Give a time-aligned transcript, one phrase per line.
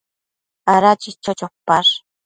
[0.73, 1.91] Ada chicho chopash?